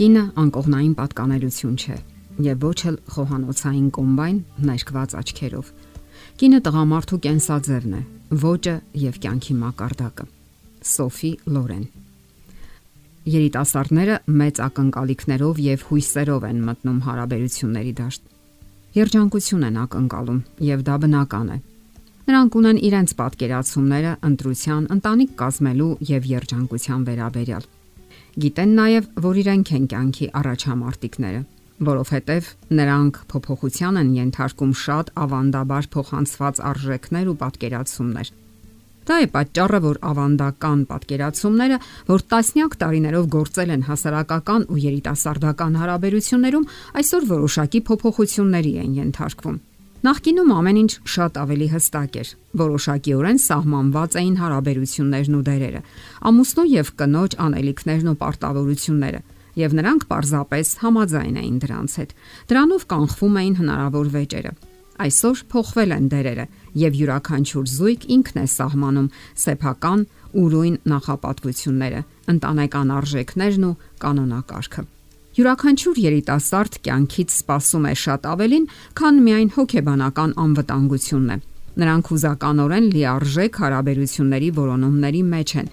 Կինը 0.00 0.20
անկողնային 0.40 0.92
պատկանելություն 0.96 1.72
չէ 1.76 1.94
եւ 2.40 2.62
ոչ 2.64 2.76
էլ 2.88 2.94
խոհանոցային 3.12 3.88
կոմբայն 3.92 4.36
ներկված 4.68 5.14
աչքերով։ 5.20 5.72
Կինը 6.40 6.60
տղամարդու 6.68 7.18
կենսաձևն 7.26 7.96
է, 7.98 8.00
ոճը 8.44 8.72
եւ 9.02 9.18
կյանքի 9.24 9.56
մակարդակը։ 9.60 10.24
Սոֆի 10.90 11.32
Լորեն 11.52 11.82
Երիտասարդները 13.34 14.16
մեծ 14.40 14.60
ակնկալիքներով 14.66 15.60
եւ 15.66 15.84
հույսերով 15.90 16.46
են 16.48 16.62
մտնում 16.70 17.02
հարաբերությունների 17.08 17.92
դաշտ։ 18.00 18.24
Երջանկություն 18.96 19.66
են 19.68 19.76
ակնկալում 19.82 20.38
եւ 20.70 20.86
դա 20.88 20.94
բնական 21.04 21.52
է։ 21.52 21.58
Նրանք 22.30 22.56
ունեն 22.62 22.80
իրենց 22.88 23.14
պատկերացումները 23.20 24.14
ընտրության, 24.30 24.88
ընտանիք 24.96 25.36
կազմելու 25.44 25.90
եւ 26.14 26.30
երջանկության 26.30 27.06
վերաբերյալ 27.10 27.68
Գիտեն 28.38 28.74
նաև, 28.78 29.06
որ 29.24 29.38
իրենք 29.40 29.70
են 29.74 29.86
կյանքի 29.90 30.26
առաջամարտիկները, 30.38 31.40
որովհետև 31.88 32.50
նրանք 32.78 33.16
փոփոխության 33.32 33.98
են 34.00 34.12
ենթարկում 34.20 34.74
շատ 34.80 35.10
ավանդաբար 35.24 35.88
փոխանցված 35.94 36.60
արժեքներ 36.70 37.30
ու 37.32 37.34
պատկերացումներ։ 37.40 38.30
Դա 39.10 39.16
է 39.24 39.26
պատճառը, 39.34 39.80
որ 39.82 39.98
ավանդական 40.10 40.84
պատկերացումները, 40.90 41.78
որ 42.12 42.24
տասնյակ 42.30 42.76
տարիներով 42.84 43.26
գործել 43.34 43.74
են 43.74 43.86
հասարակական 43.88 44.68
ու 44.70 44.78
երիտասարդական 44.84 45.80
հարաբերություններում, 45.80 46.68
այսօր 47.00 47.26
որոշակի 47.34 47.82
փոփոխությունների 47.90 48.74
են 48.84 48.94
ենթարկվում։ 49.00 49.58
Նախկինում 50.00 50.52
ամեն 50.56 50.76
ինչ 50.80 50.92
շատ 51.12 51.34
ավելի 51.36 51.66
հստակ 51.74 52.14
էր։ 52.20 52.28
Որոշակիորեն 52.56 53.38
սահմանված 53.44 54.14
էին 54.20 54.36
հարաբերություններն 54.40 55.34
ու 55.36 55.40
դերերը, 55.48 55.80
ամուսնու 56.30 56.64
եւ 56.72 56.92
կնոջ 57.02 57.34
անելիքներն 57.44 58.08
ու 58.08 58.14
պարտավորությունները, 58.22 59.20
եւ 59.60 59.74
նրանք 59.76 60.06
պարզապես 60.08 60.72
համաձայն 60.80 61.36
էին 61.40 61.58
դրանց 61.64 61.96
հետ։ 62.00 62.14
Դրանով 62.48 62.86
կանխվում 62.94 63.36
էին 63.40 63.58
հնարավոր 63.60 64.08
վեճերը։ 64.16 64.52
Այսօր 65.00 65.42
փոխվել 65.52 65.92
են 65.96 66.06
դերերը 66.12 66.46
եւ 66.80 66.96
յուրաքանչյուր 67.00 67.68
զույգ 67.76 68.06
ինքն 68.16 68.40
է 68.40 68.46
սահմանում 68.56 69.10
սեփական 69.44 70.06
ուրույն 70.40 70.80
նախապատվությունները, 70.94 72.00
ընտանեկան 72.36 72.96
արժեքներն 73.00 73.68
ու 73.68 73.76
կանոնակարգը 74.00 74.84
յուրաքանչյուր 75.40 75.98
երիտասարդ 76.04 76.74
կյանքից 76.84 77.30
սպասում 77.32 77.84
է 77.88 77.92
շատ 77.96 78.26
ավելին, 78.28 78.64
քան 78.98 79.20
միայն 79.24 79.50
հոգեբանական 79.54 80.32
անվտանգությունն 80.44 81.30
է։ 81.32 81.36
Նրանք 81.80 82.10
հուզականորեն 82.10 82.88
լիարժեք 82.92 83.58
հարաբերությունների 83.62 84.50
որոնումների 84.58 85.22
մեջ 85.30 85.54
են, 85.60 85.70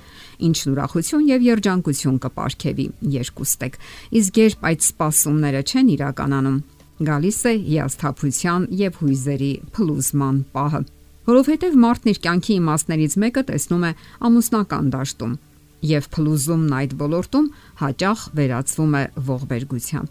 ինչն 0.47 0.71
ուրախություն 0.71 1.25
եւ 1.27 1.47
երջանկություն 1.47 2.19
կապարքեւի 2.23 2.85
երկուստեք։ 3.17 3.75
Իսկ 4.21 4.39
երբ 4.43 4.63
այդ 4.71 4.87
սպասումները 4.87 5.63
չեն 5.67 5.91
իրականանում, 5.97 6.61
գալիս 7.07 7.41
է 7.51 7.53
հիասթափության 7.67 8.69
եւ 8.87 9.01
հույզերի 9.01 9.51
փլուզման 9.75 10.37
պահը, 10.55 10.81
որովհետեւ 11.27 11.75
մարդն 11.83 12.13
իր 12.13 12.21
կյանքի 12.23 12.53
իմաստներից 12.61 13.19
մեկը 13.25 13.43
տեսնում 13.51 13.83
է 13.83 13.91
ամուսնական 14.31 14.93
դաշտում 14.95 15.35
եւ 15.85 16.07
փլուզումն 16.13 16.77
այդ 16.77 16.93
ոլորտում 17.01 17.49
հաճախ 17.81 18.23
վերածվում 18.37 18.95
է 18.97 19.03
ողբերգության։ 19.27 20.07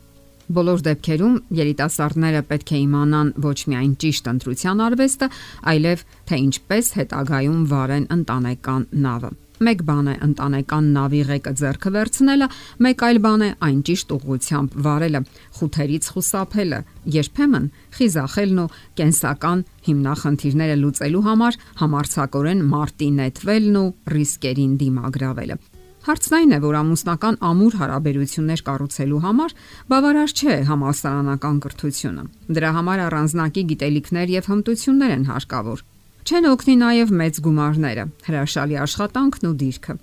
Բոլոր 0.56 0.82
դեպքերում 0.86 1.38
երիտասարդները 1.58 2.42
պետք 2.50 2.68
է 2.70 2.78
իմանան 2.84 3.32
ոչ 3.46 3.56
միայն 3.72 3.96
ճիշտ 4.02 4.28
ընտրության 4.32 4.82
արվեստը, 4.86 5.28
այլև 5.72 6.04
թե 6.30 6.38
ինչպես 6.46 6.92
հետագայում 7.00 7.66
վարեն 7.72 8.06
ընտանեկան 8.16 8.86
նավը։ 9.06 9.32
Մեկ 9.56 9.82
բան 9.88 10.08
է 10.12 10.14
ընտանեկան 10.26 10.88
նավի 10.92 11.20
ղեկը 11.30 11.52
ձեռքը 11.56 11.90
վերցնելը, 11.94 12.48
մեկ 12.86 13.04
այլ 13.06 13.20
բան 13.24 13.44
է 13.46 13.48
այն 13.66 13.78
ճիշտ 13.88 14.10
ուղղությամբ 14.16 14.74
վարելը, 14.86 15.20
խութերից 15.56 16.08
խուսափելը, 16.12 16.80
երբեմն 17.16 17.70
խիզախելն 17.96 18.60
ու 18.60 18.66
կենսական 19.00 19.64
հիմնախնդիրները 19.88 20.76
լուծելու 20.82 21.24
համար 21.30 21.58
համարցակորեն 21.80 22.62
մարտի 22.76 23.08
նետվելն 23.16 23.80
ու 23.80 23.88
ռիսկերին 24.16 24.76
դիմագրավելը։ 24.84 25.58
Հարցն 26.06 26.34
այն 26.36 26.52
է, 26.54 26.58
որ 26.62 26.76
ամուսնական 26.78 27.36
ամուր 27.48 27.76
հարաբերություններ 27.80 28.60
կառուցելու 28.68 29.22
համար 29.24 29.54
բավարար 29.90 30.34
չէ 30.36 30.54
համասարանական 30.68 31.56
կրթությունը։ 31.64 32.28
Դրա 32.60 32.70
համար 32.76 33.02
առանձնակի 33.08 33.64
գիտելիքներ 33.72 34.34
եւ 34.36 34.50
հմտություններ 34.52 35.16
են 35.16 35.28
հարկավոր։ 35.32 35.82
Չեն 36.26 36.46
օգնի 36.50 36.72
նաև 36.80 37.10
մեծ 37.14 37.36
գումարները, 37.38 38.04
հրաշալի 38.26 38.76
աշխատանքն 38.82 39.46
ու 39.46 39.52
դիրքը։ 39.60 39.94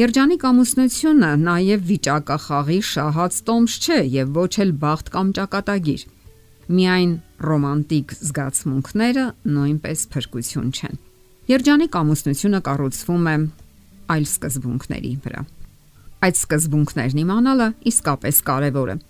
Երջանիկ 0.00 0.46
ամուսնությունը 0.48 1.28
նաև 1.42 1.82
վիճակախաղի 1.90 2.78
շահած 2.90 3.36
տոմս 3.50 3.74
չէ 3.84 3.98
եւ 4.14 4.32
ոչ 4.40 4.52
էլ 4.64 4.72
բախտ 4.84 5.12
կամ 5.12 5.34
ճակատագիր։ 5.36 6.06
Միայն 6.80 7.12
ռոմանտիկ 7.44 8.16
զգացմունքները 8.24 9.26
նույնպես 9.52 10.08
փրկություն 10.16 10.70
չեն։ 10.80 11.00
Երջանիկ 11.52 11.98
ամուսնությունը 12.00 12.60
կառուցվում 12.64 13.28
է 13.28 13.36
այլ 14.16 14.28
սկզբունքների 14.32 15.12
վրա։ 15.28 15.48
Այդ 16.24 16.40
սկզբունքներն 16.40 17.20
իմանալը 17.20 17.68
իսկապես 17.92 18.46
կարևոր 18.48 18.96
է 18.96 19.02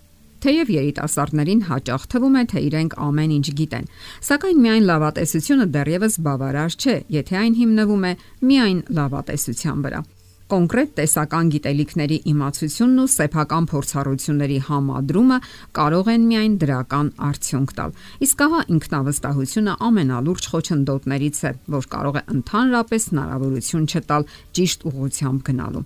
Թեև 0.45 0.69
երիտասարդներին 0.69 1.61
հաճախ 1.65 2.03
թվում 2.13 2.35
է, 2.37 2.41
թե 2.51 2.61
իրենք 2.67 2.91
ամեն 3.01 3.31
ինչ 3.39 3.47
գիտեն, 3.59 3.87
սակայն 4.27 4.59
միայն 4.61 4.83
լավատեսությունը 4.91 5.65
դեռևս 5.73 6.17
բավարար 6.27 6.75
չէ, 6.77 6.95
եթե 7.15 7.39
այն 7.39 7.55
հիմնվում 7.61 8.05
է 8.05 8.11
միայն 8.51 8.83
լավատեսության 8.99 9.81
վրա 9.87 10.01
կոնկրետ 10.45 10.91
տեսական 10.99 11.47
գիտելիքների 11.55 12.17
իմացությունն 12.29 13.01
ու 13.01 13.07
սեփական 13.15 13.67
փորձառությունների 13.71 14.59
համադրումը 14.67 15.39
կարող 15.79 16.11
են 16.13 16.27
միայն 16.29 16.59
դրական 16.61 17.09
արդյունք 17.29 17.73
տալ։ 17.79 17.97
Իսկ 18.27 18.45
ահա 18.45 18.61
ինքնավստահությունը 18.75 19.75
ամենալուրջ 19.89 20.49
խոչընդոտներից 20.53 21.41
է, 21.49 21.53
որ 21.79 21.89
կարող 21.97 22.21
է 22.21 22.25
ընդհանրապես 22.37 23.09
հնարավորություն 23.15 23.89
չտալ 23.89 24.29
ճիշտ 24.59 24.89
ուղղությամբ 24.93 25.45
գնալու։ 25.49 25.85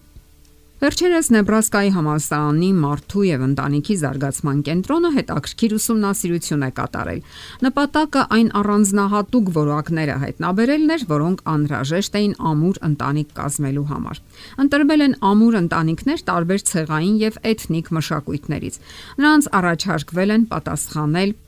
Վերջերս 0.79 1.28
Նեբրասկայի 1.35 1.90
համալսարանի 1.91 2.67
մարդու 2.79 3.23
եւ 3.28 3.41
ընտանիքի 3.50 3.95
զարգացման 4.00 4.62
կենտրոնը 4.69 5.09
հետաքրքիր 5.17 5.75
ուսումնասիրություն 5.75 6.63
է 6.63 6.69
կատարել։ 6.78 7.19
Նպատակը 7.67 8.23
այն 8.38 8.51
առանձնահատուկ 8.62 9.51
որակները 9.59 10.16
հայտնաբերելն 10.23 10.95
էր, 10.95 11.06
որոնք 11.12 11.44
անհրաժեշտ 11.56 12.18
էին 12.23 12.38
ամուր 12.53 12.81
ընտանիք 12.89 13.35
կազմելու 13.44 13.88
համար։ 13.91 14.23
Ընտրվել 14.63 15.06
են 15.09 15.19
ամուր 15.35 15.62
ընտանիքներ 15.66 16.28
տարբեր 16.31 16.68
ցեղային 16.72 17.22
եւ 17.28 17.44
էթնիկ 17.51 17.95
մշակույթներից։ 18.00 18.84
Նրանց 19.19 19.53
առաջարկվել 19.59 20.35
են 20.39 20.51
պատասխանել 20.56 21.39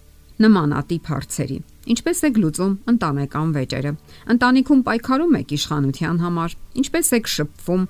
նմանատիպ 0.44 1.14
հարցերի։ 1.16 1.64
Ինչպես 1.82 2.20
է 2.22 2.30
գլուծում 2.36 2.74
ընտանեկան 2.92 3.54
վեճերը։ 3.58 3.92
Ընտանիքում 4.36 4.82
պայքարում 4.86 5.38
եք 5.42 5.54
իշխանության 5.58 6.20
համար։ 6.22 6.56
Ինչպես 6.82 7.08
եք 7.18 7.32
շփվում 7.36 7.86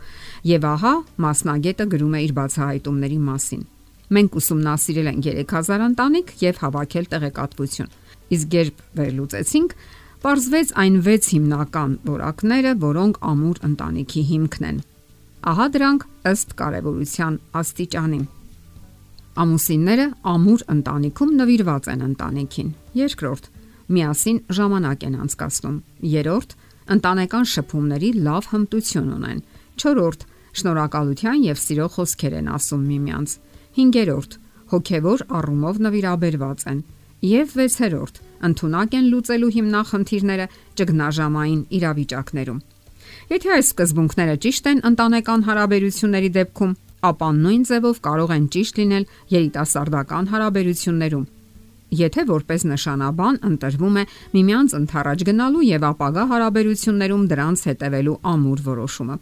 եւ 0.51 0.67
ահա 0.71 0.93
մասնագետը 1.25 1.87
գրում 1.91 2.13
է 2.15 2.21
իր 2.25 2.35
բացահայտումների 2.39 3.19
մասին։ 3.31 3.65
Մենք 4.11 4.37
ուսումնասիրել 4.41 5.09
ենք 5.11 5.27
3000 5.27 5.83
ընտանիք 5.91 6.31
եւ 6.41 6.61
հավաքել 6.61 7.05
տեղեկատվություն։ 7.11 7.91
Իսկ 8.31 8.55
երբ 8.61 8.81
վերլուծեցինք, 9.01 9.75
Պարզվեց 10.21 10.71
այն 10.77 10.97
6 11.01 11.27
հիմնական 11.33 11.93
որակները, 12.05 12.71
որոնք 12.81 13.15
ամուր 13.25 13.61
ընտանիքի 13.65 14.21
հիմքն 14.27 14.67
են։ 14.67 14.75
Ահա 15.49 15.65
դրանք 15.73 16.03
ըստ 16.31 16.53
կարևորության 16.59 17.39
աստիճանի։ 17.61 18.19
Ամուսինները 19.41 20.05
ամուր 20.33 20.65
ընտանիքում 20.75 21.31
նվիրված 21.41 21.89
են 21.95 22.05
ընտանիքին։ 22.11 22.69
Երկրորդ, 23.01 23.49
միասին 23.95 24.37
ժամանակ 24.57 25.03
են 25.07 25.15
անցկացնում։ 25.25 25.77
Երրորդ, 26.11 26.55
ընտանեկան 26.95 27.47
շփումների 27.51 28.09
լավ 28.27 28.47
հմտություն 28.51 29.09
ունեն։ 29.17 29.41
Չորրորդ, 29.81 30.25
շնորհակալության 30.61 31.43
եւ 31.47 31.61
սիրո 31.61 31.87
խոսքեր 31.95 32.33
են 32.41 32.49
ասում 32.51 32.83
միմյանց։ 32.91 33.35
Հինգերորդ, 33.77 34.31
հոգեվոր 34.71 35.23
առումով 35.39 35.81
նվիրաբերված 35.85 36.65
են։ 36.71 36.79
Եվ 37.21 37.55
վեցերորդ, 37.61 38.15
ընդունակ 38.47 38.95
են 38.97 39.09
լուծելու 39.11 39.51
հիմնախնդիրները 39.55 40.45
ճգնաժամային 40.81 41.61
իրավիճակներում։ 41.77 42.63
Եթե 43.31 43.51
այս 43.55 43.67
սկզբունքները 43.71 44.35
ճիշտ 44.45 44.71
են 44.71 44.81
ընտանեկան 44.91 45.45
հարաբերությունների 45.51 46.31
դեպքում, 46.37 46.73
ապա 47.11 47.29
նույն 47.41 47.63
ձևով 47.71 48.01
կարող 48.07 48.33
են 48.37 48.47
ճիշտ 48.55 48.81
լինել 48.81 49.05
երիտասարդական 49.35 50.31
հարաբերություններում 50.31 51.29
եթե 51.91 52.23
որպես 52.29 52.63
նշանաբան 52.71 53.37
ընտրվում 53.51 53.99
է 54.01 54.03
միմյանց 54.35 54.75
ընթառաջ 54.79 55.25
գնալու 55.27 55.65
եւ 55.67 55.85
ապագա 55.91 56.23
հարաբերություններում 56.31 57.27
դրանց 57.31 57.63
հետևելու 57.71 58.17
ամուր 58.31 58.63
որոշումը։ 58.71 59.17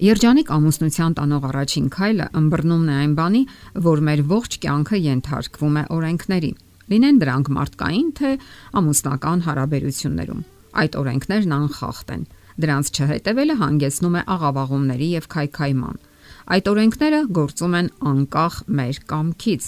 Երջանիկ 0.00 0.50
ամուսնության 0.56 1.14
տանող 1.18 1.42
առաջին 1.50 1.88
քայլը 1.92 2.26
ըմբռնումն 2.40 2.88
է 2.88 2.94
այն 3.00 3.14
բանի, 3.20 3.42
որ 3.84 4.02
մեր 4.08 4.20
ողջ 4.30 4.54
կյանքը 4.62 5.00
ենթարկվում 5.06 5.76
է 5.76 5.82
օրենքների։ 5.96 6.52
Լինեն 6.90 7.18
դրանք 7.20 7.50
մարդկային 7.56 8.08
թե 8.20 8.30
ամուսնական 8.80 9.44
հարաբերություններում։ 9.44 10.40
Այդ 10.80 10.96
օրենքներն 11.00 11.52
անխախտ 11.60 12.14
են։ 12.16 12.24
Դրանց 12.64 12.90
չհետևելը 12.96 13.54
հանգեցնում 13.60 14.16
է 14.16 14.22
աղավաղումների 14.40 15.08
եւ 15.20 15.28
քայքայման։ 15.36 16.00
Այդ 16.50 16.70
օրենքները 16.70 17.20
գործում 17.36 17.76
են 17.80 17.88
անկախ 18.10 18.54
մեր 18.80 19.00
կամքից, 19.10 19.64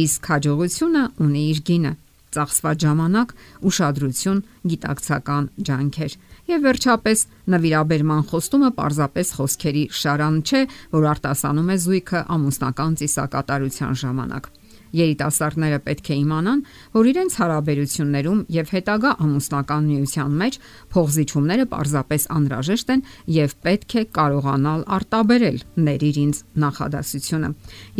իսկ 0.00 0.30
հաջողությունը 0.30 1.02
ունի 1.26 1.42
իր 1.50 1.60
գինը՝ 1.70 1.92
ծախսված 2.30 2.84
ժամանակ, 2.84 3.32
ուշադրություն, 3.66 4.42
գիտակցական 4.70 5.48
ջանքեր։ 5.66 6.12
Եվ 6.50 6.62
վերջապես, 6.66 7.24
նվիրաբերման 7.54 8.22
խոստումը 8.30 8.70
պարզապես 8.78 9.34
խոսքերի 9.40 9.84
շարան 10.00 10.38
չէ, 10.46 10.62
որ 10.94 11.08
արտասանում 11.14 11.74
է 11.74 11.76
զույգը 11.84 12.22
ամուսնական 12.36 12.96
ծիսակատարության 13.02 14.00
ժամանակ։ 14.04 14.50
Երիտասարդները 14.96 15.78
պետք 15.86 16.10
է 16.10 16.16
իմանան, 16.20 16.62
որ 16.96 17.08
իրենց 17.10 17.36
հարաբերություններում 17.40 18.40
եւ 18.50 18.72
հետագա 18.74 19.10
ամուսնական 19.24 19.88
միության 19.90 20.32
մեջ 20.40 20.58
փողզիչումները 20.94 21.66
պարզապես 21.70 22.26
անհրաժեշտ 22.34 22.92
են 22.94 23.04
եւ 23.36 23.54
պետք 23.66 23.94
է 24.00 24.02
կարողանալ 24.18 24.84
արտաբերել 24.98 25.58
«ների 25.86 26.10
ինձ» 26.20 26.40
նախադասությունը։ 26.64 27.50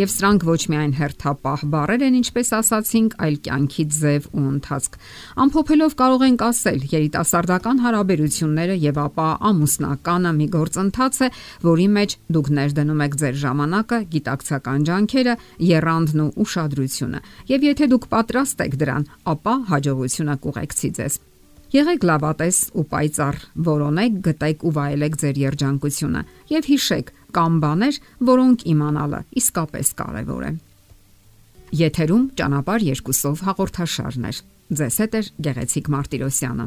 Եվ 0.00 0.10
սրանք 0.10 0.46
ոչ 0.50 0.60
միայն 0.72 0.94
հերթապահ 0.98 1.64
բառեր 1.70 2.04
են, 2.10 2.18
ինչպես 2.20 2.48
ասացինք, 2.60 3.16
այլ 3.20 3.36
կյանքի 3.46 3.84
ձև 4.00 4.28
ու 4.34 4.46
ընթացք։ 4.50 4.98
Ամփոփելով 5.44 5.96
կարող 6.00 6.26
ենք 6.26 6.44
ասել, 6.50 6.78
երիտասարդական 6.90 7.82
հարաբերությունները 7.86 8.76
եւ 8.90 9.00
ապա 9.04 9.28
ամուսնականը 9.50 10.32
մի 10.40 10.46
գործընթաց 10.56 11.20
է, 11.20 11.30
որի 11.70 11.88
մեջ 12.00 12.16
դուք 12.34 12.52
ներդնում 12.60 13.04
եք 13.06 13.18
ձեր 13.20 13.40
ժամանակը, 13.44 13.98
գիտակցական 14.10 14.86
ջանքերը, 14.90 15.34
երանդն 15.70 16.24
ու 16.26 16.30
ուշադրությունը։ 16.40 16.79
Եվ 17.50 17.66
եթե 17.70 17.88
դուք 17.92 18.06
պատրաստ 18.14 18.64
եք 18.66 18.78
դրան, 18.80 19.04
ապա 19.32 19.54
հաջողությունը 19.70 20.36
կուղեկցի 20.44 20.90
ձեզ։ 21.00 21.18
Եղեք 21.70 22.06
լավատես 22.08 22.56
ու 22.74 22.84
պայծառ, 22.90 23.36
որոնեք, 23.70 24.14
գտեք 24.26 24.64
ու 24.66 24.72
վայելեք 24.74 25.18
ձեր 25.22 25.36
երջանկությունը 25.44 26.22
եւ 26.50 26.68
հիշեք, 26.70 27.12
կան 27.36 27.60
բաներ, 27.62 28.00
որոնք 28.30 28.66
իմանալը 28.74 29.20
իսկապես 29.38 29.94
կարեւոր 30.00 30.44
է։ 30.50 30.52
Եթերում 31.80 32.24
ճանապար 32.40 32.86
երկուսով 32.90 33.44
հաղորդաշարն 33.46 34.26
է։ 34.26 34.32
Ձեզ 34.80 34.96
հետ 35.04 35.14
է 35.14 35.20
Գեղեցիկ 35.46 35.90
Մարտիրոսյանը։ 35.94 36.66